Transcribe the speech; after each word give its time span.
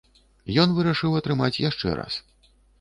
Ён 0.63 0.73
вырашыў 0.77 1.19
атрымаць 1.21 1.53
яшчэ 1.69 1.95
раз. 2.03 2.13